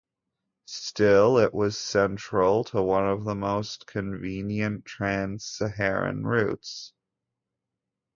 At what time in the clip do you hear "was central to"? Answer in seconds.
1.53-2.81